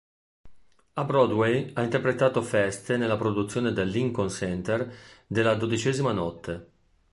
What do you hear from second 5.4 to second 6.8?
"La dodicesima notte".